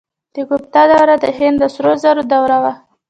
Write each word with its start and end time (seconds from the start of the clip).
د 0.33 0.35
ګوپتا 0.49 0.81
دوره 0.91 1.15
د 1.23 1.25
هند 1.37 1.57
د 1.61 1.63
سرو 1.73 1.93
زرو 2.03 2.23
دوره 2.33 2.57
وه. 2.63 2.73